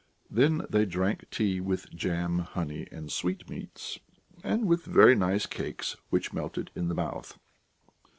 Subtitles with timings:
[0.31, 3.99] Then they drank tea with jam, honey, and sweetmeats,
[4.43, 7.37] and with very nice cakes, which melted in the mouth.